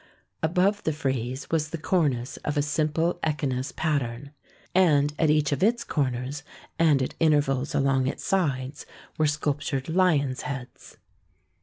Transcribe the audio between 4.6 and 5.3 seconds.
and at